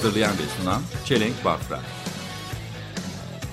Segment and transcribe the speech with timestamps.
[0.00, 1.80] Hazırlayan ve sunan Çelenk Bafra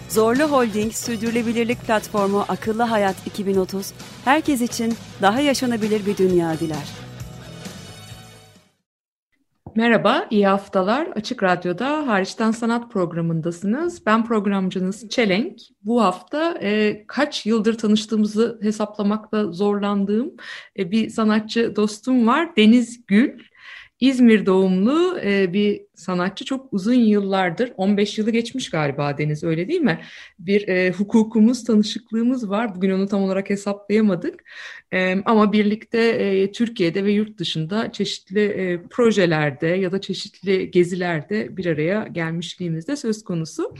[0.10, 3.94] Zorlu Holding Sürdürülebilirlik Platformu Akıllı Hayat 2030,
[4.26, 6.88] herkes için daha yaşanabilir bir dünya diler.
[9.76, 11.08] Merhaba, iyi haftalar.
[11.08, 14.06] Açık Radyo'da Hariçten Sanat programındasınız.
[14.06, 15.60] Ben programcınız Çelenk.
[15.84, 20.34] Bu hafta e, kaç yıldır tanıştığımızı hesaplamakta zorlandığım
[20.80, 22.56] e, bir sanatçı dostum var.
[22.58, 23.40] Deniz Gül.
[24.00, 29.82] İzmir doğumlu e, bir sanatçı çok uzun yıllardır, 15 yılı geçmiş galiba Deniz öyle değil
[29.82, 30.02] mi?
[30.40, 32.76] Bir e, hukukumuz, tanışıklığımız var.
[32.76, 34.44] Bugün onu tam olarak hesaplayamadık.
[34.92, 41.58] E, ama birlikte e, Türkiye'de ve yurt dışında çeşitli e, projelerde ya da çeşitli gezilerde
[41.58, 43.76] bir araya gelmişliğimiz de söz konusu.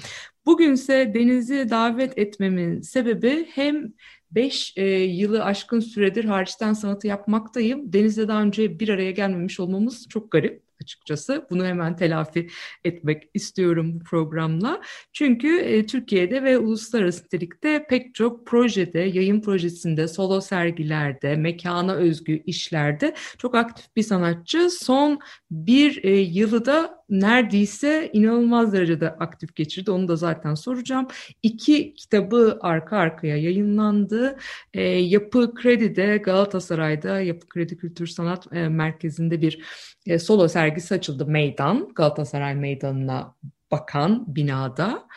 [0.46, 3.94] Bugünse Deniz'i davet etmemin sebebi hem
[4.32, 7.94] 5 e, yılı aşkın süredir hariçten sanatı yapmaktayım.
[7.94, 11.48] Deniz'le daha önce bir araya gelmemiş olmamız çok garip açıkçası.
[11.50, 12.48] Bunu hemen telafi
[12.86, 14.82] etmek istiyorum bu programla.
[15.14, 22.44] Çünkü e, Türkiye'de ve uluslararası nitelikte pek çok projede, yayın projesinde, solo sergilerde, mekana özgü
[22.46, 24.70] işlerde çok aktif bir sanatçı.
[24.70, 25.20] Son
[25.52, 29.92] bir e, yılı da neredeyse inanılmaz derecede aktif geçirdi.
[29.92, 31.08] Onu da zaten soracağım.
[31.44, 34.38] İki kitabı arka arkaya yayınlandı.
[34.74, 39.64] E, Yapı Kredi'de Galatasaray'da Yapı Kredi Kültür Sanat e, Merkezi'nde bir
[40.06, 41.90] e, solo sergisi açıldı Meydan.
[41.96, 43.36] Galatasaray Meydanı'na
[43.72, 45.08] bakan binada.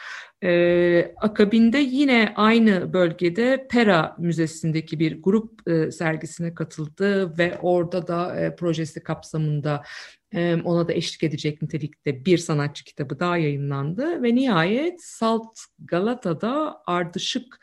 [0.43, 8.41] Ee, akabinde yine aynı bölgede Pera Müzesi'ndeki bir grup e, sergisine katıldı ve orada da
[8.41, 9.83] e, projesi kapsamında
[10.65, 17.61] ona da eşlik edecek nitelikte bir sanatçı kitabı daha yayınlandı ve nihayet Salt Galata'da Ardışık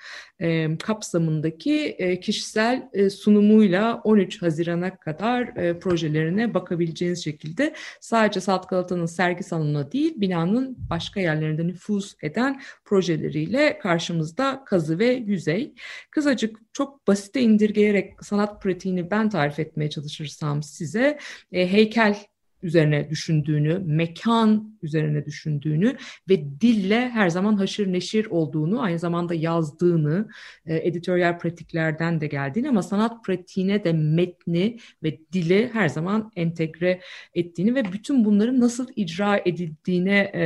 [0.83, 10.13] kapsamındaki kişisel sunumuyla 13 Haziran'a kadar projelerine bakabileceğiniz şekilde sadece Salt Galata'nın sergi salonuna değil
[10.17, 15.73] binanın başka yerlerinde nüfuz eden projeleriyle karşımızda kazı ve yüzey.
[16.11, 21.17] Kısacık çok basite indirgeyerek sanat pratiğini ben tarif etmeye çalışırsam size
[21.51, 22.17] heykel
[22.63, 25.97] üzerine düşündüğünü, mekan üzerine düşündüğünü
[26.29, 30.29] ve dille her zaman haşır neşir olduğunu, aynı zamanda yazdığını,
[30.66, 37.01] e, editoryal pratiklerden de geldiğini ama sanat pratiğine de metni ve dili her zaman entegre
[37.34, 40.46] ettiğini ve bütün bunların nasıl icra edildiğine e,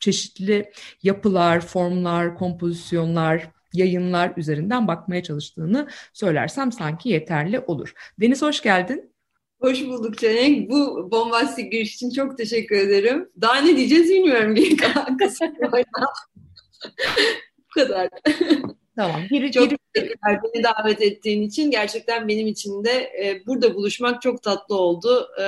[0.00, 0.70] çeşitli
[1.02, 7.92] yapılar, formlar, kompozisyonlar, yayınlar üzerinden bakmaya çalıştığını söylersem sanki yeterli olur.
[8.20, 9.12] Deniz hoş geldin.
[9.60, 10.70] Hoş bulduk Çelenk.
[10.70, 13.30] Bu bombastik giriş için çok teşekkür ederim.
[13.40, 14.78] Daha ne diyeceğiz bilmiyorum bir
[17.58, 18.08] Bu kadar.
[18.96, 19.20] Tamam.
[19.30, 21.70] Giri, çok teşekkürler beni davet ettiğin için.
[21.70, 25.28] Gerçekten benim için de e, burada buluşmak çok tatlı oldu.
[25.40, 25.44] E,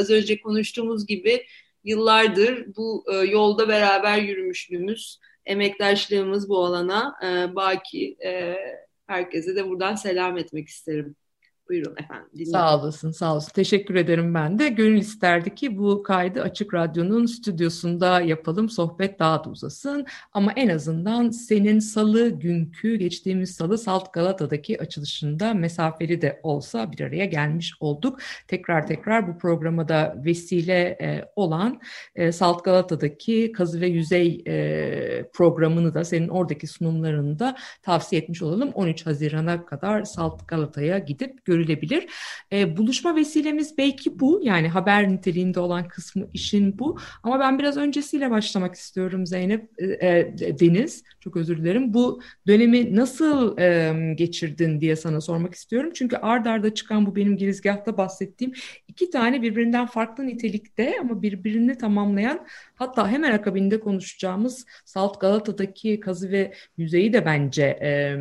[0.00, 1.46] az önce konuştuğumuz gibi
[1.84, 8.16] yıllardır bu e, yolda beraber yürümüşlüğümüz, emektaşlığımız bu alana e, baki.
[8.24, 8.56] E,
[9.06, 11.16] herkese de buradan selam etmek isterim.
[11.68, 12.28] Buyurun efendim.
[12.34, 12.52] Dinleyin.
[12.52, 13.52] Sağ olasın, sağ olasın.
[13.52, 14.68] Teşekkür ederim ben de.
[14.68, 20.06] Gönül isterdi ki bu kaydı Açık Radyo'nun stüdyosunda yapalım, sohbet daha da uzasın.
[20.32, 27.00] Ama en azından senin salı günkü, geçtiğimiz salı Salt Galata'daki açılışında mesafeli de olsa bir
[27.00, 28.20] araya gelmiş olduk.
[28.48, 31.80] Tekrar tekrar bu programa da vesile e, olan
[32.14, 38.42] e, Salt Galata'daki kazı ve yüzey e, programını da senin oradaki sunumlarını da tavsiye etmiş
[38.42, 38.70] olalım.
[38.74, 42.06] 13 Haziran'a kadar Salt Galata'ya gidip görülebilir.
[42.52, 46.98] E, buluşma vesilemiz belki bu yani haber niteliğinde olan kısmı işin bu.
[47.22, 51.94] Ama ben biraz öncesiyle başlamak istiyorum Zeynep e, e, Deniz çok özür dilerim.
[51.94, 55.90] Bu dönemi nasıl e, geçirdin diye sana sormak istiyorum.
[55.94, 58.52] Çünkü ard arda çıkan bu benim girizgahta bahsettiğim
[58.98, 66.30] iki tane birbirinden farklı nitelikte ama birbirini tamamlayan hatta hemen akabinde konuşacağımız Salt Galata'daki kazı
[66.30, 68.12] ve yüzeyi de bence e,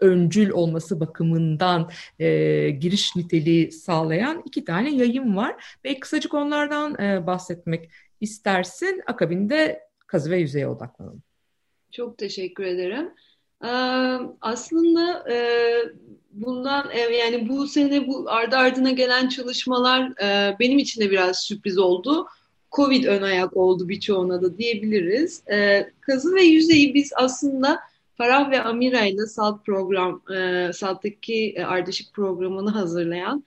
[0.00, 5.78] öncül olması bakımından e, giriş niteliği sağlayan iki tane yayın var.
[5.84, 7.90] Ve kısacık onlardan e, bahsetmek
[8.20, 9.02] istersin.
[9.06, 11.22] Akabinde kazı ve yüzeye odaklanalım.
[11.90, 13.10] Çok teşekkür ederim.
[14.40, 15.24] Aslında
[16.32, 20.12] bundan yani bu sene bu ardı ardına gelen çalışmalar
[20.60, 22.26] benim için de biraz sürpriz oldu.
[22.72, 25.42] Covid ön ayak oldu birçoğuna da diyebiliriz.
[26.00, 27.78] Kazı ve yüzeyi biz aslında
[28.16, 30.22] Farah ve Amira ile SALT program,
[30.72, 33.44] SALT'taki ardışık programını hazırlayan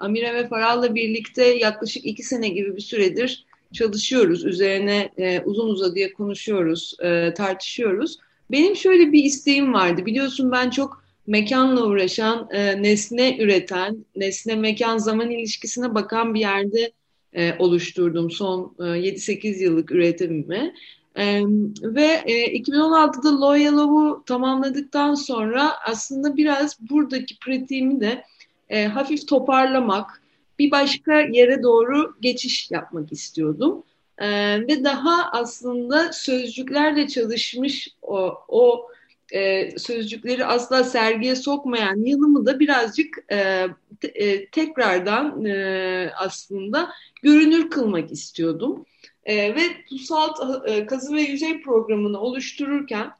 [0.00, 4.44] Amira ve Farah'la birlikte yaklaşık iki sene gibi bir süredir çalışıyoruz.
[4.44, 5.10] Üzerine
[5.44, 6.96] uzun uzadıya konuşuyoruz,
[7.36, 8.18] tartışıyoruz.
[8.50, 10.06] Benim şöyle bir isteğim vardı.
[10.06, 16.92] Biliyorsun ben çok mekanla uğraşan, e, nesne üreten, nesne mekan zaman ilişkisine bakan bir yerde
[17.32, 20.74] e, oluşturdum son e, 7-8 yıllık üretimimi.
[21.16, 21.42] E,
[21.82, 28.24] ve e, 2016'da Loyalov'u tamamladıktan sonra aslında biraz buradaki pratiğimi de
[28.68, 30.22] e, hafif toparlamak,
[30.58, 33.84] bir başka yere doğru geçiş yapmak istiyordum.
[34.18, 34.28] E,
[34.60, 38.88] ve daha aslında sözcüklerle çalışmış o, o
[39.32, 43.66] e, sözcükleri asla sergiye sokmayan yanımı da birazcık e,
[44.00, 46.90] te, e, tekrardan e, aslında
[47.22, 48.86] görünür kılmak istiyordum.
[49.24, 53.10] E, ve bu salt e, kazı ve yüzey programını oluştururken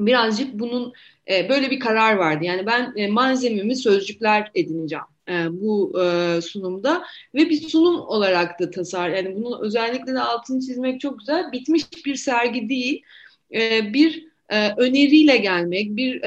[0.00, 0.92] birazcık bunun
[1.30, 2.44] e, böyle bir karar vardı.
[2.44, 7.02] Yani ben e, malzememi sözcükler edineceğim e, bu e, sunumda
[7.34, 9.08] ve bir sunum olarak da tasar.
[9.08, 11.52] Yani bunun özellikle de altını çizmek çok güzel.
[11.52, 13.02] Bitmiş bir sergi değil,
[13.54, 14.28] e, bir
[14.76, 16.22] öneriyle gelmek, bir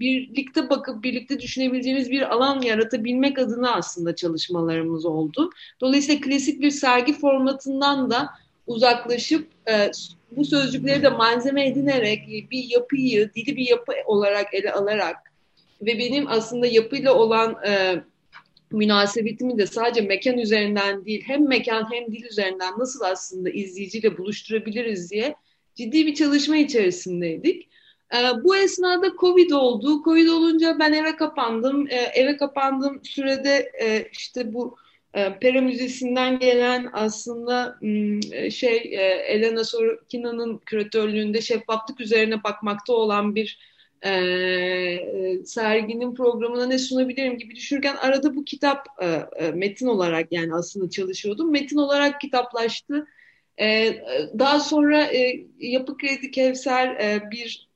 [0.00, 5.50] birlikte bakıp birlikte düşünebileceğimiz bir alan yaratabilmek adına aslında çalışmalarımız oldu.
[5.80, 8.28] Dolayısıyla klasik bir sergi formatından da
[8.66, 9.48] uzaklaşıp
[10.30, 15.16] bu sözcükleri de malzeme edinerek bir yapıyı, dili bir yapı olarak ele alarak
[15.82, 18.02] ve benim aslında yapıyla olan e,
[18.72, 25.10] münasebetimi de sadece mekan üzerinden değil hem mekan hem dil üzerinden nasıl aslında izleyiciyle buluşturabiliriz
[25.10, 25.34] diye
[25.74, 27.68] ciddi bir çalışma içerisindeydik.
[28.14, 30.02] E, bu esnada Covid oldu.
[30.04, 31.86] Covid olunca ben eve kapandım.
[31.90, 34.76] E, eve kapandığım sürede e, işte bu
[35.14, 37.78] e, Pera Müzesi'nden gelen aslında
[38.50, 43.58] şey e, Elena Sorokina'nın küratörlüğünde şeffaflık üzerine bakmakta olan bir
[44.04, 48.86] e, serginin programına ne sunabilirim gibi düşünürken arada bu kitap
[49.40, 51.50] e, metin olarak yani aslında çalışıyordum.
[51.50, 53.06] Metin olarak kitaplaştı.
[53.60, 53.96] E,
[54.38, 57.68] daha sonra e, Yapı Kredi Kevser e, bir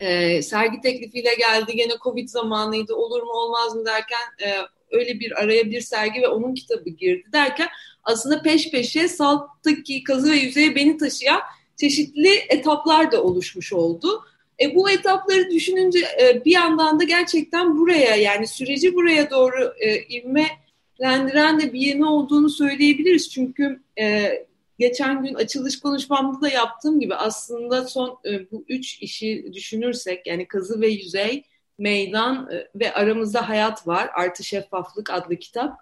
[0.00, 1.72] e, sergi teklifiyle geldi.
[1.76, 4.48] Gene Covid zamanıydı olur mu olmaz mı derken e,
[4.90, 7.68] öyle bir araya bir sergi ve onun kitabı girdi derken
[8.04, 11.40] aslında peş peşe Salt'taki kazı ve yüzeye beni taşıyan
[11.76, 14.24] çeşitli etaplar da oluşmuş oldu.
[14.60, 19.98] E, bu etapları düşününce e, bir yandan da gerçekten buraya yani süreci buraya doğru e,
[19.98, 23.30] ivmelendiren de bir yeni olduğunu söyleyebiliriz.
[23.30, 24.32] Çünkü e,
[24.78, 30.48] geçen gün açılış konuşmamda da yaptığım gibi aslında son e, bu üç işi düşünürsek yani
[30.48, 31.44] kazı ve yüzey,
[31.78, 35.78] meydan e, ve aramızda hayat var artı şeffaflık adlı kitap.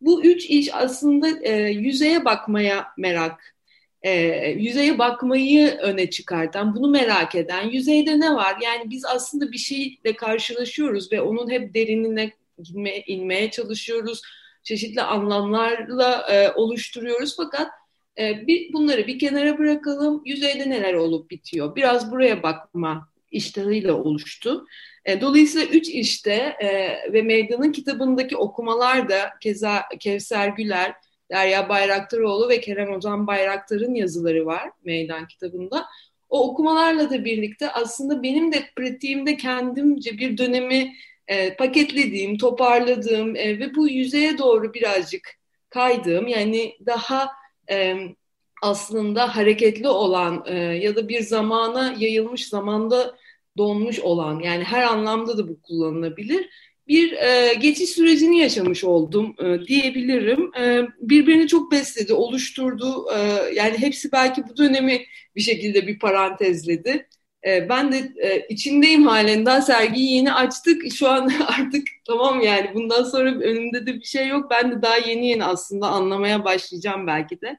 [0.00, 3.55] Bu üç iş aslında e, yüzeye bakmaya merak
[4.06, 8.56] e, yüzeye bakmayı öne çıkartan, bunu merak eden, yüzeyde ne var?
[8.62, 14.22] Yani biz aslında bir şeyle karşılaşıyoruz ve onun hep derinine inme, inmeye çalışıyoruz.
[14.62, 17.68] Çeşitli anlamlarla e, oluşturuyoruz fakat
[18.18, 20.22] e, bir, bunları bir kenara bırakalım.
[20.24, 21.76] Yüzeyde neler olup bitiyor?
[21.76, 24.66] Biraz buraya bakma iştahıyla oluştu.
[25.04, 26.68] E, dolayısıyla üç işte e,
[27.12, 30.94] ve Meydan'ın kitabındaki okumalar da keza Kevser Güler,
[31.30, 35.86] Derya Bayraktaroğlu ve Kerem Ozan Bayraktar'ın yazıları var Meydan kitabında.
[36.28, 40.92] O okumalarla da birlikte aslında benim de pratiğimde kendimce bir dönemi
[41.28, 45.34] e, paketlediğim, toparladığım e, ve bu yüzeye doğru birazcık
[45.70, 47.30] kaydığım yani daha
[47.70, 47.96] e,
[48.62, 53.16] aslında hareketli olan e, ya da bir zamana yayılmış zamanda
[53.56, 56.48] donmuş olan yani her anlamda da bu kullanılabilir
[56.88, 60.50] bir e, geçiş sürecini yaşamış oldum e, diyebilirim.
[60.58, 63.06] E, birbirini çok besledi, oluşturdu.
[63.16, 63.18] E,
[63.54, 65.02] yani hepsi belki bu dönemi
[65.36, 67.08] bir şekilde bir parantezledi.
[67.46, 70.82] E, ben de e, içindeyim halen daha sergiyi yeni açtık.
[70.94, 74.50] Şu an artık tamam yani bundan sonra önümde de bir şey yok.
[74.50, 77.58] Ben de daha yeni yeni aslında anlamaya başlayacağım belki de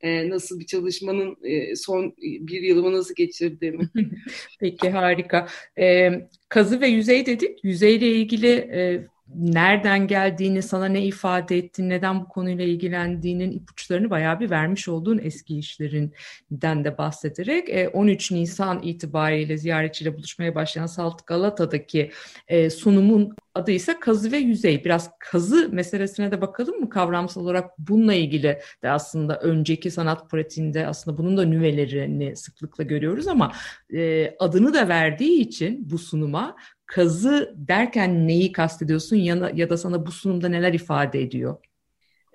[0.00, 3.88] e, nasıl bir çalışmanın e, son bir yılımı nasıl geçirdiğimi.
[4.60, 5.48] Peki harika.
[5.78, 6.10] E,
[6.48, 7.64] kazı ve yüzey dedik.
[7.64, 14.40] Yüzeyle ilgili e, nereden geldiğini, sana ne ifade ettiğini, neden bu konuyla ilgilendiğinin ipuçlarını bayağı
[14.40, 21.26] bir vermiş olduğun eski işlerinden de bahsederek 13 e, Nisan itibariyle ziyaretçiyle buluşmaya başlayan Salt
[21.26, 22.10] Galata'daki
[22.48, 24.84] e, sunumun adı ise kazı ve yüzey.
[24.84, 30.86] Biraz kazı meselesine de bakalım mı kavramsal olarak bununla ilgili de aslında önceki sanat pratiğinde
[30.86, 33.52] aslında bunun da nüvelerini sıklıkla görüyoruz ama
[33.94, 36.56] e, adını da verdiği için bu sunuma
[36.90, 41.56] kazı derken neyi kastediyorsun ya, ya da sana bu sunumda neler ifade ediyor?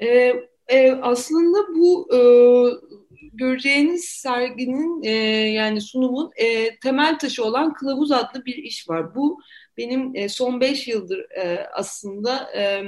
[0.01, 0.33] Ee,
[0.67, 2.19] e, aslında bu e,
[3.33, 5.11] göreceğiniz serginin e,
[5.51, 9.15] yani sunumun e, temel taşı olan Kılavuz adlı bir iş var.
[9.15, 9.39] Bu
[9.77, 12.83] benim e, son beş yıldır e, aslında e,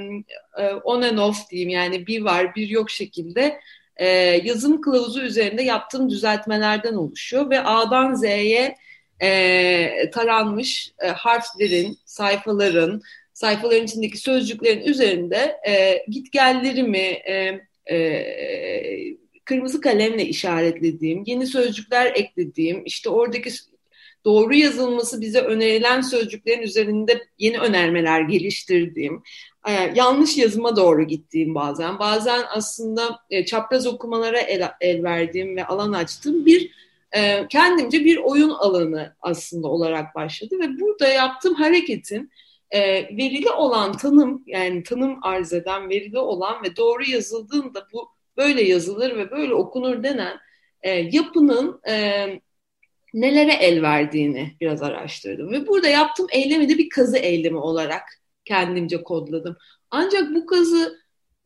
[0.57, 3.59] e, on and off diyeyim yani bir var bir yok şekilde
[3.95, 4.07] e,
[4.43, 8.75] yazım kılavuzu üzerinde yaptığım düzeltmelerden oluşuyor ve A'dan Z'ye
[9.21, 13.01] e, taranmış e, harflerin, sayfaların,
[13.33, 17.59] sayfaların içindeki sözcüklerin üzerinde e, gitgellerimi e,
[17.91, 23.49] e, kırmızı kalemle işaretlediğim, yeni sözcükler eklediğim, işte oradaki
[24.25, 29.23] doğru yazılması bize önerilen sözcüklerin üzerinde yeni önermeler geliştirdiğim,
[29.67, 35.65] e, yanlış yazıma doğru gittiğim bazen, bazen aslında e, çapraz okumalara el, el verdiğim ve
[35.65, 36.71] alan açtığım bir
[37.15, 42.31] e, kendimce bir oyun alanı aslında olarak başladı ve burada yaptığım hareketin
[42.71, 42.81] e,
[43.17, 49.17] verili olan tanım yani tanım arz eden verili olan ve doğru yazıldığında bu böyle yazılır
[49.17, 50.39] ve böyle okunur denen
[50.81, 52.25] e, yapının e,
[53.13, 55.51] nelere el verdiğini biraz araştırdım.
[55.51, 58.03] Ve burada yaptığım eylemi de bir kazı eylemi olarak
[58.45, 59.57] kendimce kodladım.
[59.91, 60.99] Ancak bu kazı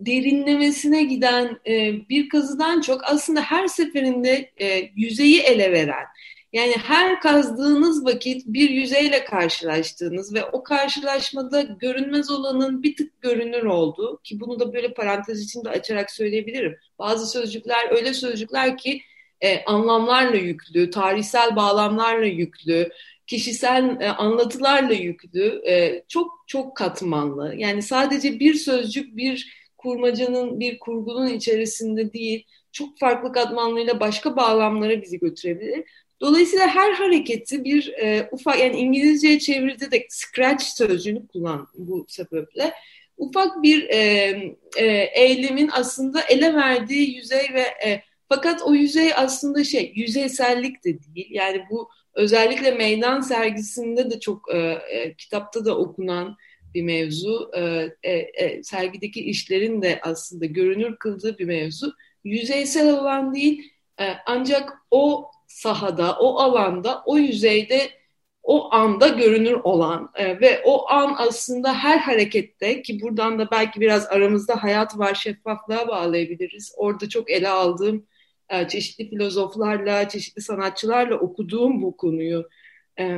[0.05, 6.05] derinlemesine giden e, bir kazıdan çok aslında her seferinde e, yüzeyi ele veren,
[6.53, 13.63] yani her kazdığınız vakit bir yüzeyle karşılaştığınız ve o karşılaşmada görünmez olanın bir tık görünür
[13.63, 16.77] olduğu ki bunu da böyle parantez içinde açarak söyleyebilirim.
[17.00, 19.01] Bazı sözcükler öyle sözcükler ki
[19.41, 22.89] e, anlamlarla yüklü, tarihsel bağlamlarla yüklü,
[23.27, 27.53] kişisel e, anlatılarla yüklü, e, çok çok katmanlı.
[27.58, 35.02] Yani sadece bir sözcük bir kurmacanın, bir kurgunun içerisinde değil, çok farklı katmanlarıyla başka bağlamlara
[35.02, 35.84] bizi götürebilir.
[36.22, 42.74] Dolayısıyla her hareketi bir e, ufak, yani İngilizceye çeviride de scratch sözcüğünü kullan bu sebeple.
[43.18, 43.98] Ufak bir e,
[44.78, 50.98] e, eylemin aslında ele verdiği yüzey ve e, fakat o yüzey aslında şey yüzeysellik de
[51.04, 51.28] değil.
[51.32, 56.38] Yani bu özellikle meydan sergisinde de çok e, e, kitapta da okunan
[56.74, 57.51] bir mevzu.
[57.54, 57.62] E,
[58.04, 61.94] e, e, sergideki işlerin de aslında görünür kıldığı bir mevzu.
[62.24, 67.90] Yüzeysel olan değil e, ancak o sahada, o alanda, o yüzeyde
[68.44, 73.82] o anda görünür olan e, ve o an aslında her harekette ki buradan da belki
[73.82, 76.74] biraz aramızda hayat var şeffaflığa bağlayabiliriz.
[76.78, 78.06] Orada çok ele aldığım
[78.50, 82.50] e, çeşitli filozoflarla, çeşitli sanatçılarla okuduğum bu konuyu
[83.00, 83.18] e,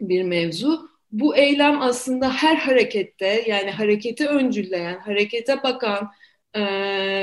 [0.00, 0.88] bir mevzu.
[1.12, 6.10] Bu eylem aslında her harekette yani hareketi öncülleyen, harekete bakan
[6.54, 6.62] e,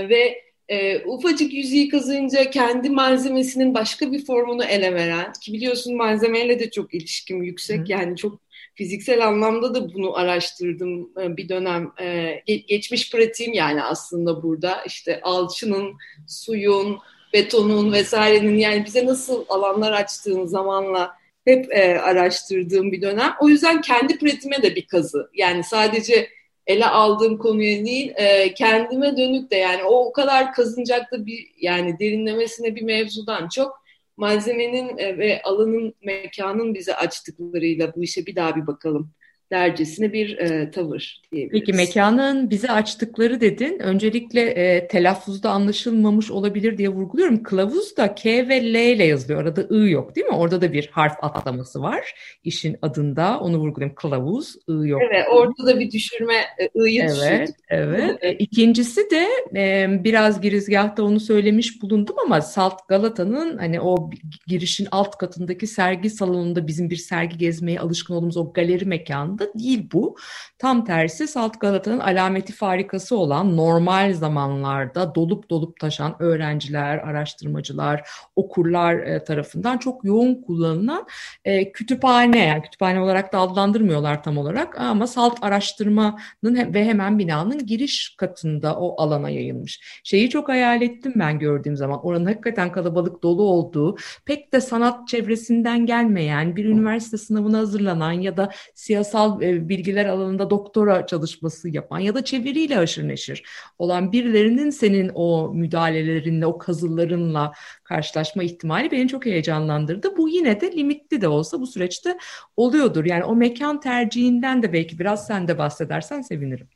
[0.09, 6.59] ve e, ufacık yüzeyi kazınca kendi malzemesinin başka bir formunu ele veren ki biliyorsun malzemeyle
[6.59, 7.91] de çok ilişkim yüksek Hı.
[7.91, 8.39] yani çok
[8.75, 15.21] fiziksel anlamda da bunu araştırdım e, bir dönem e, geçmiş pratiğim yani aslında burada işte
[15.21, 15.93] alçının
[16.27, 16.99] suyun
[17.33, 23.33] betonun vesairenin yani bize nasıl alanlar açtığını zamanla hep e, araştırdığım bir dönem.
[23.41, 25.29] O yüzden kendi pratiğime de bir kazı.
[25.33, 26.29] Yani sadece
[26.67, 31.47] ele aldığım konuya değil, e, kendime dönük de yani o o kadar kazınacak da bir
[31.61, 33.85] yani derinlemesine bir mevzudan çok
[34.17, 39.11] malzemenin e, ve alanın, mekanın bize açtıklarıyla bu işe bir daha bir bakalım
[39.51, 41.59] dercesine bir e, tavır diyebiliriz.
[41.59, 43.79] Peki mekanın bize açtıkları dedin.
[43.79, 47.43] Öncelikle e, telaffuzda anlaşılmamış olabilir diye vurguluyorum.
[47.43, 49.41] Kılavuz da K ve L ile yazılıyor.
[49.41, 50.35] Arada I yok değil mi?
[50.35, 52.13] Orada da bir harf atlaması var.
[52.43, 53.95] işin adında onu vurgulayayım.
[53.95, 55.01] Kılavuz, I yok.
[55.11, 57.55] Evet orada da bir düşürme e, I'yı Evet, düşürdük.
[57.69, 58.17] evet.
[58.21, 59.25] E, İkincisi de
[59.55, 64.09] e, biraz girizgahta onu söylemiş bulundum ama Salt Galata'nın hani o
[64.47, 69.59] girişin alt katındaki sergi salonunda bizim bir sergi gezmeye alışkın olduğumuz o galeri mekanı anlamda
[69.59, 70.15] değil bu.
[70.59, 78.95] Tam tersi Salt Galata'nın alameti farikası olan normal zamanlarda dolup dolup taşan öğrenciler, araştırmacılar, okurlar
[78.95, 81.07] e, tarafından çok yoğun kullanılan
[81.45, 87.65] e, kütüphane, yani kütüphane olarak da adlandırmıyorlar tam olarak ama salt araştırmanın ve hemen binanın
[87.65, 90.01] giriş katında o alana yayılmış.
[90.03, 92.05] Şeyi çok hayal ettim ben gördüğüm zaman.
[92.05, 98.37] Oranın hakikaten kalabalık dolu olduğu, pek de sanat çevresinden gelmeyen, bir üniversite sınavına hazırlanan ya
[98.37, 103.43] da siyasal siyasal e, bilgiler alanında doktora çalışması yapan ya da çeviriyle aşırı neşir
[103.79, 107.53] olan birilerinin senin o müdahalelerinle, o kazılarınla
[107.83, 110.17] karşılaşma ihtimali beni çok heyecanlandırdı.
[110.17, 112.17] Bu yine de limitli de olsa bu süreçte
[112.57, 113.05] oluyordur.
[113.05, 116.67] Yani o mekan tercihinden de belki biraz sen de bahsedersen sevinirim.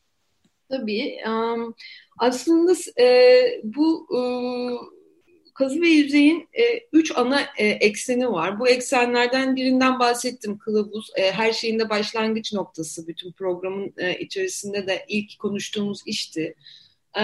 [0.70, 1.18] Tabii.
[1.28, 1.76] Um,
[2.20, 4.20] aslında e, bu e,
[5.60, 6.64] kazı ve yüzeyin e,
[6.94, 8.60] üç ana e, ekseni var.
[8.60, 11.10] Bu eksenlerden birinden bahsettim kılavuz.
[11.16, 16.56] E, her şeyin de başlangıç noktası bütün programın e, içerisinde de ilk konuştuğumuz işti.
[17.20, 17.24] E,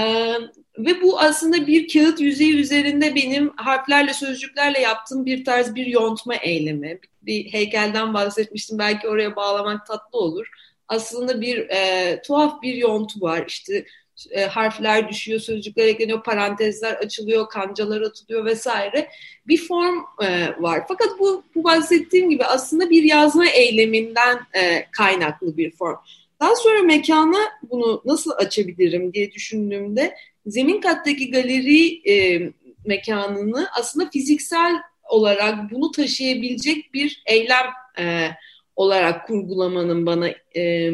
[0.78, 6.36] ve bu aslında bir kağıt yüzeyi üzerinde benim harflerle, sözcüklerle yaptığım bir tarz bir yontma
[6.36, 7.00] eylemi.
[7.22, 10.48] Bir heykelden bahsetmiştim, belki oraya bağlamak tatlı olur.
[10.88, 13.46] Aslında bir e, tuhaf bir yontu var.
[13.48, 13.86] İşte
[14.32, 19.10] e, harfler düşüyor, sözcükler ekleniyor, parantezler açılıyor, kancalar atılıyor vesaire.
[19.48, 20.84] Bir form e, var.
[20.88, 25.96] Fakat bu, bu bahsettiğim gibi aslında bir yazma eyleminden e, kaynaklı bir form.
[26.40, 27.40] Daha sonra mekana
[27.72, 32.42] bunu nasıl açabilirim diye düşündüğümde zemin kattaki galeri e,
[32.86, 34.76] mekanını aslında fiziksel
[35.10, 37.66] olarak bunu taşıyabilecek bir eylem
[38.00, 38.30] e,
[38.76, 40.92] olarak kurgulamanın bana e,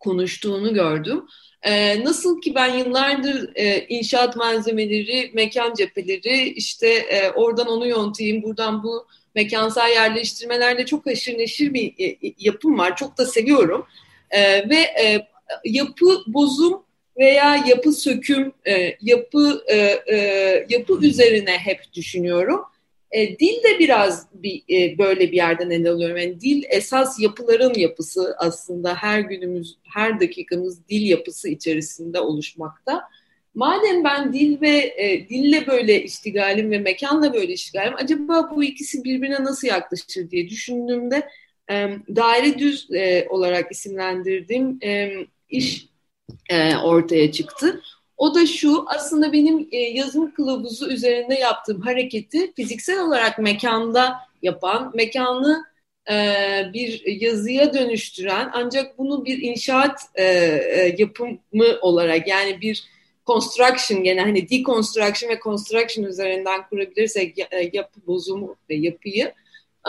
[0.00, 1.24] konuştuğunu gördüm.
[1.62, 8.42] E, nasıl ki ben yıllardır e, inşaat malzemeleri, mekan cepheleri, işte e, oradan onu yontayım,
[8.42, 12.96] buradan bu mekansal yerleştirmelerde çok haşır neşir bir e, yapım var.
[12.96, 13.86] Çok da seviyorum.
[14.30, 15.26] E, ve e,
[15.64, 16.82] yapı bozum
[17.18, 19.76] veya yapı söküm, e, yapı e,
[20.14, 20.16] e,
[20.68, 22.60] yapı üzerine hep düşünüyorum.
[23.12, 26.16] E, dil de biraz bir, e, böyle bir yerden ele alıyorum.
[26.16, 33.02] Yani dil esas yapıların yapısı aslında her günümüz, her dakikamız dil yapısı içerisinde oluşmakta.
[33.54, 39.04] Madem ben dil ve e, dille böyle iştigalim ve mekanla böyle iştigalim, acaba bu ikisi
[39.04, 41.28] birbirine nasıl yaklaşır diye düşündüğümde
[41.70, 41.74] e,
[42.16, 45.12] daire düz e, olarak isimlendirdiğim e,
[45.48, 45.88] iş
[46.50, 47.82] e, ortaya çıktı.
[48.20, 54.92] O da şu aslında benim e, yazım kılavuzu üzerinde yaptığım hareketi fiziksel olarak mekanda yapan,
[54.94, 55.64] mekanı
[56.10, 56.14] e,
[56.74, 62.84] bir yazıya dönüştüren ancak bunu bir inşaat e, e, yapımı olarak yani bir
[63.26, 69.32] construction gene hani deconstruction ve construction üzerinden kurabilirsek e, yapı bozumu ve yapıyı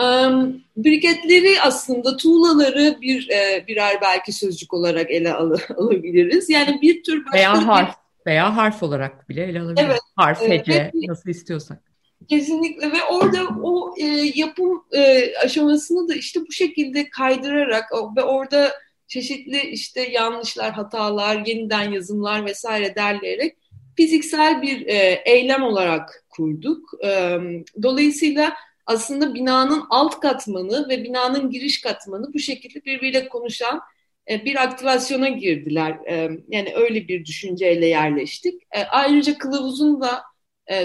[0.00, 6.50] Um, briketleri aslında tuğlaları bir e, birer belki sözcük olarak ele al alabiliriz.
[6.50, 9.86] Yani bir tür başka veya harf veya harf olarak bile ele alabiliriz.
[9.90, 11.82] Evet, harf, hece evet, nasıl istiyorsak.
[12.28, 17.84] Kesinlikle ve orada o e, yapım e, aşamasını da işte bu şekilde kaydırarak
[18.16, 18.72] ve orada
[19.06, 23.56] çeşitli işte yanlışlar, hatalar, yeniden yazımlar vesaire derleyerek
[23.96, 27.04] fiziksel bir e, eylem olarak kurduk.
[27.04, 27.38] E,
[27.82, 28.52] dolayısıyla
[28.86, 33.80] aslında binanın alt katmanı ve binanın giriş katmanı bu şekilde birbiriyle konuşan e,
[34.28, 35.98] bir aktivasyona girdiler.
[36.08, 38.62] E, yani öyle bir düşünceyle yerleştik.
[38.62, 40.22] E, ayrıca kılavuzun da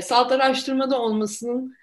[0.01, 1.75] salt araştırmada olmasının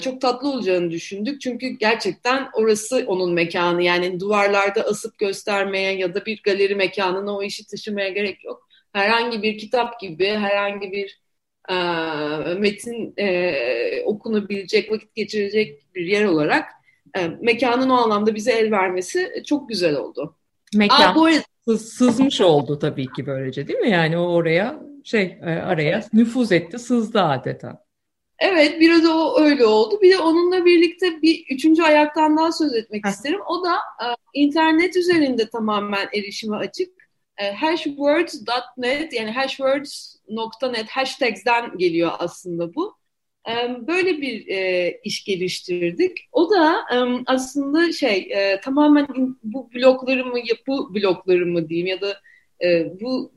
[0.00, 1.40] çok tatlı olacağını düşündük.
[1.40, 3.82] Çünkü gerçekten orası onun mekanı.
[3.82, 8.68] Yani duvarlarda asıp göstermeye ya da bir galeri mekanına o işi taşımaya gerek yok.
[8.92, 11.20] Herhangi bir kitap gibi, herhangi bir
[12.60, 13.14] metin
[14.04, 16.68] okunabilecek, vakit geçirecek bir yer olarak
[17.40, 20.36] mekanın o anlamda bize el vermesi çok güzel oldu.
[20.74, 21.78] Mekan Aa, bu arada...
[21.78, 23.90] sızmış oldu tabii ki böylece değil mi?
[23.90, 27.86] Yani o oraya şey e, araya nüfuz etti, sızdı adeta.
[28.38, 29.98] Evet biraz o öyle oldu.
[30.02, 33.10] Bir de onunla birlikte bir üçüncü ayaktan daha söz etmek Heh.
[33.10, 33.40] isterim.
[33.48, 36.88] O da e, internet üzerinde tamamen erişime açık.
[37.38, 42.95] E, hashwords.net yani hashwords.net hashtags'den geliyor aslında bu
[43.86, 46.28] böyle bir e, iş geliştirdik.
[46.32, 46.76] O da
[47.26, 52.20] aslında şey e, tamamen bu bloklarımı yapı bloklarımı diyeyim ya da
[52.64, 53.32] e, bu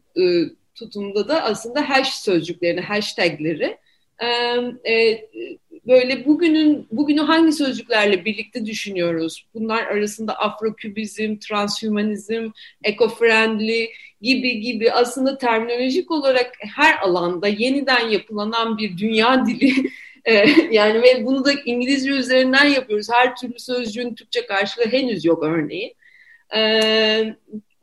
[0.75, 3.77] tutumda da aslında hash sözcüklerini, hashtagleri
[5.89, 9.45] böyle bugünün bugünü hangi sözcüklerle birlikte düşünüyoruz?
[9.53, 12.49] Bunlar arasında afrokübizm, transhumanizm,
[12.83, 13.89] eco-friendly
[14.21, 19.73] gibi gibi aslında terminolojik olarak her alanda yeniden yapılanan bir dünya dili
[20.25, 20.33] e,
[20.71, 23.07] yani ve bunu da İngilizce üzerinden yapıyoruz.
[23.11, 25.93] Her türlü sözcüğün Türkçe karşılığı henüz yok örneğin.
[26.55, 26.61] E,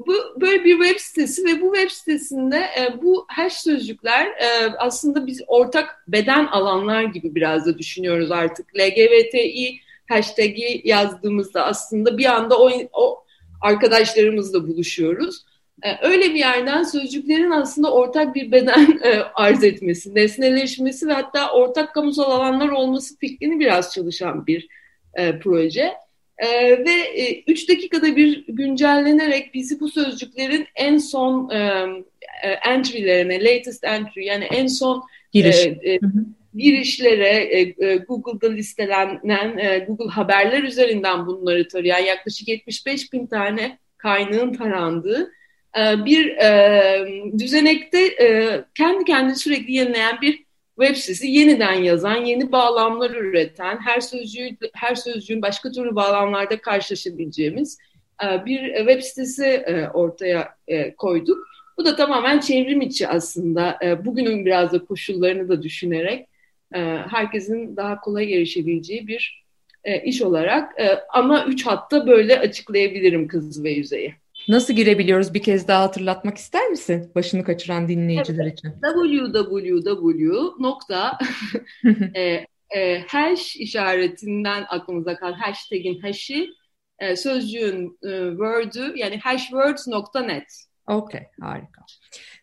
[0.07, 5.27] bu böyle bir web sitesi ve bu web sitesinde e, bu hash sözcükler e, aslında
[5.27, 8.67] biz ortak beden alanlar gibi biraz da düşünüyoruz artık.
[8.79, 13.25] LGBTİ hashtag'i yazdığımızda aslında bir anda o, o
[13.61, 15.45] arkadaşlarımızla buluşuyoruz.
[15.83, 21.53] E, öyle bir yerden sözcüklerin aslında ortak bir beden e, arz etmesi, nesneleşmesi ve hatta
[21.53, 24.69] ortak kamusal alanlar olması fikrini biraz çalışan bir
[25.15, 25.93] e, proje.
[26.39, 26.49] E,
[26.85, 31.87] ve e, üç dakikada bir güncellenerek bizi bu sözcüklerin en son e,
[32.43, 35.57] e, entry'lerine, latest entry yani en son Giriş.
[35.57, 36.01] e, e,
[36.55, 43.79] girişlere e, e, Google'da listelenen e, Google haberler üzerinden bunları tarayan yaklaşık 75 bin tane
[43.97, 45.33] kaynağın tarandığı
[45.79, 47.07] e, bir e,
[47.39, 50.46] düzenekte e, kendi kendini sürekli yenileyen bir
[50.81, 57.79] web sitesi yeniden yazan, yeni bağlamlar üreten, her sözcüğü her sözcüğün başka türlü bağlamlarda karşılaşabileceğimiz
[58.47, 60.55] bir web sitesi ortaya
[60.97, 61.47] koyduk.
[61.77, 63.79] Bu da tamamen çevrim içi aslında.
[63.83, 66.29] E, bugünün biraz da koşullarını da düşünerek
[66.75, 66.79] e,
[67.11, 69.45] herkesin daha kolay erişebileceği bir
[69.85, 74.15] e, iş olarak e, ana üç hatta böyle açıklayabilirim kız ve yüzeyi.
[74.49, 77.11] Nasıl girebiliyoruz bir kez daha hatırlatmak ister misin?
[77.15, 78.59] Başını kaçıran dinleyiciler Evet.
[78.59, 78.73] için.
[78.85, 81.19] www nokta
[82.17, 83.05] e, e,
[83.57, 86.49] işaretinden aklımıza kalan hashtag'in hash'i
[86.99, 87.99] e, sözcüğün
[88.31, 90.67] word'ü yani hashwords.net.
[90.89, 91.83] Okey, harika.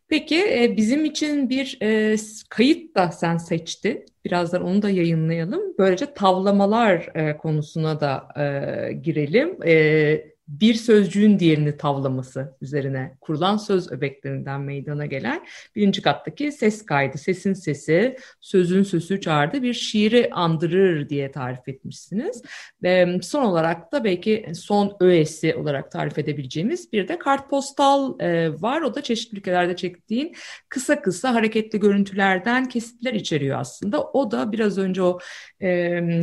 [0.08, 2.16] Peki bizim için bir e,
[2.50, 4.06] kayıt da sen seçti.
[4.26, 5.62] Birazdan onu da yayınlayalım.
[5.80, 9.58] Böylece tavlamalar e, konusuna da e, girelim.
[9.66, 17.18] E, bir sözcüğün diğerini tavlaması üzerine kurulan söz öbeklerinden meydana gelen birinci kattaki ses kaydı,
[17.18, 22.42] sesin sesi, sözün sözü çağırdı bir şiiri andırır diye tarif etmişsiniz.
[22.84, 28.82] Ve son olarak da belki son öğesi olarak tarif edebileceğimiz bir de kartpostal e, var.
[28.82, 30.36] O da çeşitli ülkelerde çektiğin
[30.70, 34.04] kısa kısa hareketli görüntülerden kesitler içeriyor aslında.
[34.04, 35.20] O da biraz önce o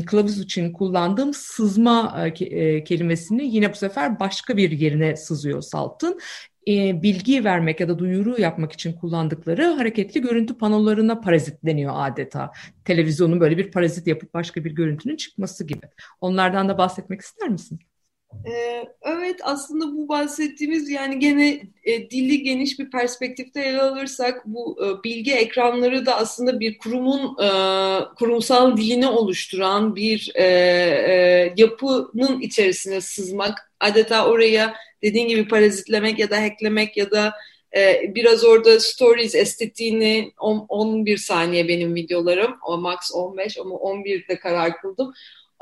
[0.07, 6.21] kılavuz için kullandığım sızma e, e, kelimesini yine bu sefer başka bir yerine sızıyor Salt'ın.
[6.69, 12.53] E, bilgi vermek ya da duyuru yapmak için kullandıkları hareketli görüntü panolarına parazitleniyor adeta.
[12.85, 15.87] Televizyonun böyle bir parazit yapıp başka bir görüntünün çıkması gibi.
[16.21, 17.81] Onlardan da bahsetmek ister misin?
[18.47, 24.79] Ee, evet aslında bu bahsettiğimiz yani gene e, dili geniş bir perspektifte ele alırsak bu
[24.85, 27.49] e, bilgi ekranları da aslında bir kurumun e,
[28.19, 36.31] kurumsal dilini oluşturan bir e, e, yapının içerisine sızmak adeta oraya dediğin gibi parazitlemek ya
[36.31, 37.33] da hacklemek ya da
[37.77, 44.39] e, biraz orada stories estetiğini on- 11 saniye benim videolarım o max 15 ama 11'de
[44.39, 45.13] karar kıldım.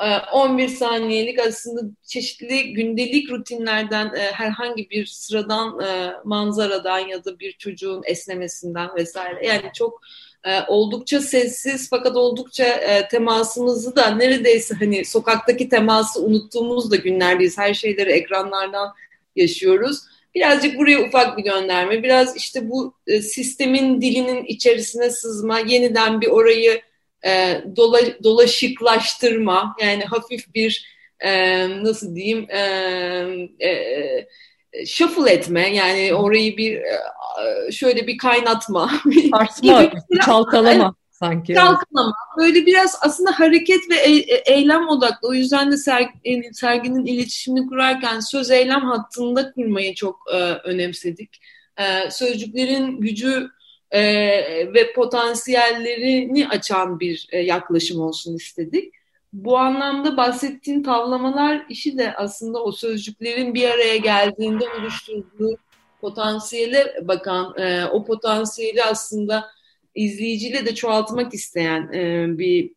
[0.02, 7.38] Ee, 11 saniyelik aslında çeşitli gündelik rutinlerden e, herhangi bir sıradan e, manzaradan ya da
[7.38, 10.00] bir çocuğun esnemesinden vesaire yani çok
[10.44, 12.80] e, oldukça sessiz fakat oldukça
[13.10, 17.58] temasımızı da neredeyse hani sokaktaki teması unuttuğumuz da günlerdeyiz.
[17.58, 18.94] Her şeyleri ekranlardan
[19.36, 19.98] yaşıyoruz.
[20.34, 22.02] Birazcık buraya ufak bir gönderme.
[22.02, 26.87] Biraz işte bu sistemin dilinin içerisine sızma, yeniden bir orayı
[27.26, 32.58] e, dola, dolaşıklaştırma yani hafif bir e, nasıl diyeyim e,
[33.68, 34.26] e,
[34.86, 38.90] shuffle etme yani orayı bir e, şöyle bir kaynatma
[39.30, 40.20] Sarsma, gibi.
[40.24, 41.54] çalkalama sanki.
[41.54, 42.14] Çalkalama.
[42.38, 45.28] Böyle biraz aslında hareket ve e- eylem odaklı.
[45.28, 51.40] O yüzden de serginin, serginin iletişimini kurarken söz eylem hattında kurmayı çok e, önemsedik.
[51.78, 53.50] E, sözcüklerin gücü
[53.90, 54.02] e,
[54.74, 58.94] ve potansiyellerini açan bir e, yaklaşım olsun istedik.
[59.32, 65.58] Bu anlamda bahsettiğin tavlamalar işi de aslında o sözcüklerin bir araya geldiğinde oluşturduğu
[66.00, 69.48] potansiyele bakan, e, o potansiyeli aslında
[69.94, 72.70] izleyiciyle de çoğaltmak isteyen e, bir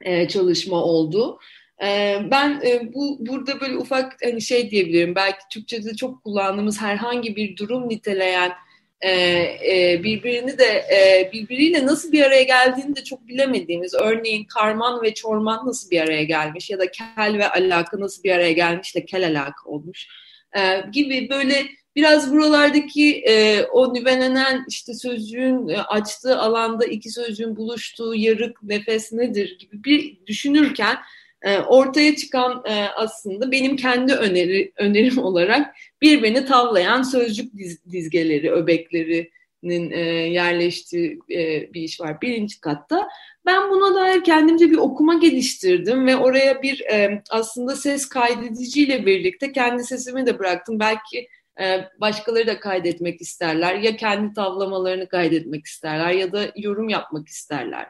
[0.00, 1.38] e, çalışma oldu.
[1.82, 5.14] E, ben e, bu burada böyle ufak hani şey diyebilirim.
[5.14, 8.52] Belki Türkçe'de çok kullandığımız herhangi bir durum niteleyen
[9.02, 13.94] e, e, birbirini de e, birbiriyle nasıl bir araya geldiğini de çok bilemediğimiz.
[13.94, 18.30] Örneğin karman ve çorman nasıl bir araya gelmiş ya da kel ve alaka nasıl bir
[18.30, 20.08] araya gelmiş de kel alaka olmuş
[20.56, 20.60] e,
[20.92, 28.14] gibi böyle biraz buralardaki e, o nüvelenen işte sözcüğün e, açtığı alanda iki sözcüğün buluştuğu
[28.14, 30.96] yarık nefes nedir gibi bir düşünürken
[31.42, 38.52] e, ortaya çıkan e, aslında benim kendi öneri, önerim olarak birbirini tavlayan sözcük diz, dizgeleri,
[38.52, 40.00] öbeklerinin e,
[40.30, 43.08] yerleştiği e, bir iş var birinci katta.
[43.46, 46.84] Ben buna dair kendimce bir okuma geliştirdim ve oraya bir
[47.30, 50.80] aslında ses kaydediciyle birlikte kendi sesimi de bıraktım.
[50.80, 51.28] Belki
[52.00, 57.86] başkaları da kaydetmek isterler ya kendi tavlamalarını kaydetmek isterler ya da yorum yapmak isterler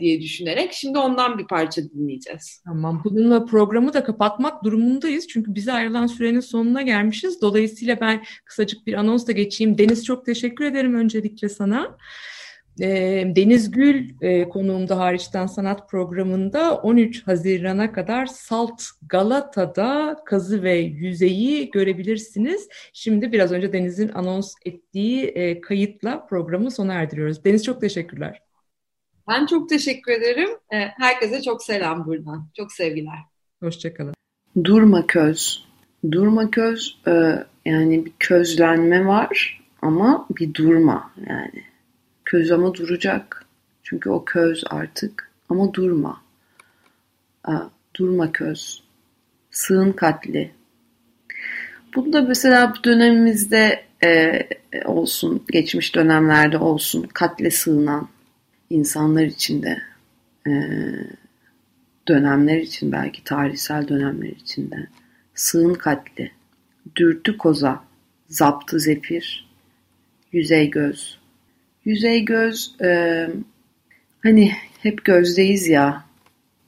[0.00, 2.62] diye düşünerek şimdi ondan bir parça dinleyeceğiz.
[2.64, 3.02] Tamam.
[3.04, 5.28] Bununla programı da kapatmak durumundayız.
[5.28, 7.42] Çünkü bize ayrılan sürenin sonuna gelmişiz.
[7.42, 9.78] Dolayısıyla ben kısacık bir anons da geçeyim.
[9.78, 11.96] Deniz çok teşekkür ederim öncelikle sana.
[13.36, 14.08] Deniz Gül
[14.48, 22.68] konuğumda hariçten sanat programında 13 Haziran'a kadar Salt Galata'da kazı ve yüzeyi görebilirsiniz.
[22.92, 27.44] Şimdi biraz önce Deniz'in anons ettiği kayıtla programı sona erdiriyoruz.
[27.44, 28.42] Deniz çok teşekkürler.
[29.28, 30.48] Ben çok teşekkür ederim.
[30.70, 32.46] Herkese çok selam buradan.
[32.56, 33.18] Çok sevgiler.
[33.62, 34.14] Hoşçakalın.
[34.64, 35.64] Durma köz.
[36.10, 36.98] Durma köz
[37.64, 41.64] yani bir közlenme var ama bir durma yani.
[42.24, 43.44] Köz ama duracak.
[43.82, 45.30] Çünkü o köz artık.
[45.48, 46.20] Ama durma.
[47.96, 48.82] Durma köz.
[49.50, 50.50] Sığın katli.
[51.94, 54.40] Bunu da mesela bu dönemimizde e,
[54.84, 58.08] olsun, geçmiş dönemlerde olsun katle sığınan
[58.70, 59.82] insanlar için de
[60.46, 60.52] e,
[62.08, 64.88] dönemler için belki tarihsel dönemler içinde
[65.34, 66.32] sığın katli,
[66.96, 67.84] dürtü koza,
[68.28, 69.48] zaptı zefir,
[70.32, 71.18] yüzey göz.
[71.84, 73.28] Yüzey göz e,
[74.22, 74.52] hani
[74.82, 76.04] hep gözdeyiz ya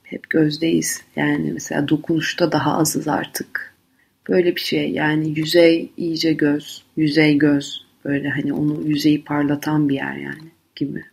[0.03, 1.01] hep gözdeyiz.
[1.15, 3.75] Yani mesela dokunuşta daha azız artık.
[4.29, 4.91] Böyle bir şey.
[4.91, 7.85] Yani yüzey iyice göz yüzey göz.
[8.05, 11.03] Böyle hani onu yüzeyi parlatan bir yer yani gibi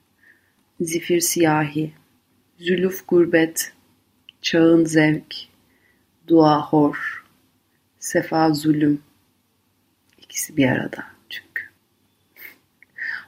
[0.80, 1.92] zifir siyahi
[2.58, 3.72] zülüf gurbet
[4.42, 5.34] çağın zevk
[6.28, 7.24] dua hor
[7.98, 9.02] sefa zulüm
[10.18, 11.64] ikisi bir arada çünkü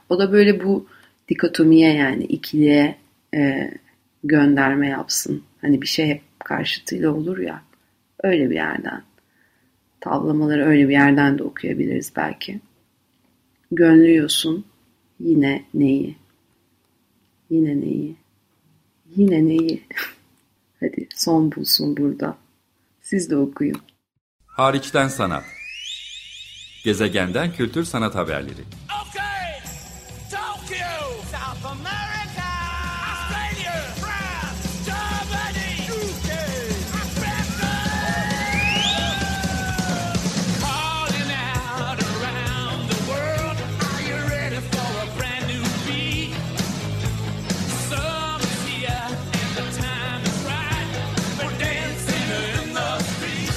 [0.09, 0.87] o da böyle bu
[1.29, 2.95] dikotomiye yani ikiliye
[3.35, 3.71] e,
[4.23, 5.43] gönderme yapsın.
[5.61, 7.61] Hani bir şey hep karşıtıyla olur ya.
[8.23, 9.03] Öyle bir yerden.
[9.99, 12.59] Tavlamaları öyle bir yerden de okuyabiliriz belki.
[13.71, 14.65] Gönlüyorsun
[15.19, 16.15] yine neyi?
[17.51, 18.15] Yine neyi?
[19.15, 19.83] Yine neyi?
[20.79, 22.37] Hadi son bulsun burada.
[23.01, 23.81] Siz de okuyun.
[24.45, 25.43] Hariçten sanat.
[26.83, 28.61] Gezegenden kültür sanat haberleri.